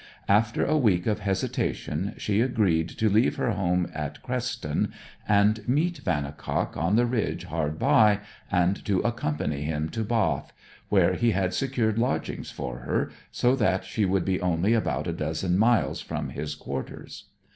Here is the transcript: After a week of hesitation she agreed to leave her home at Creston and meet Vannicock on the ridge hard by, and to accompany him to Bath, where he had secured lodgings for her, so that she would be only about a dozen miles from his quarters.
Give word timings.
After 0.27 0.65
a 0.65 0.79
week 0.79 1.05
of 1.05 1.19
hesitation 1.19 2.15
she 2.17 2.41
agreed 2.41 2.89
to 2.89 3.07
leave 3.07 3.35
her 3.35 3.51
home 3.51 3.87
at 3.93 4.19
Creston 4.23 4.91
and 5.29 5.63
meet 5.67 5.99
Vannicock 5.99 6.75
on 6.75 6.95
the 6.95 7.05
ridge 7.05 7.43
hard 7.45 7.77
by, 7.77 8.21
and 8.51 8.83
to 8.85 9.01
accompany 9.01 9.61
him 9.61 9.89
to 9.89 10.03
Bath, 10.03 10.53
where 10.89 11.13
he 11.13 11.33
had 11.33 11.53
secured 11.53 11.99
lodgings 11.99 12.49
for 12.49 12.79
her, 12.79 13.11
so 13.31 13.55
that 13.57 13.85
she 13.85 14.03
would 14.03 14.25
be 14.25 14.41
only 14.41 14.73
about 14.73 15.05
a 15.05 15.13
dozen 15.13 15.55
miles 15.55 16.01
from 16.01 16.29
his 16.29 16.55
quarters. 16.55 17.25